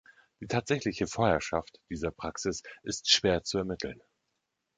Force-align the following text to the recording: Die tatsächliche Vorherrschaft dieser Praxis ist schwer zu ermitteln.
Die 0.39 0.47
tatsächliche 0.47 1.05
Vorherrschaft 1.05 1.79
dieser 1.91 2.09
Praxis 2.09 2.63
ist 2.81 3.11
schwer 3.11 3.43
zu 3.43 3.59
ermitteln. 3.59 4.01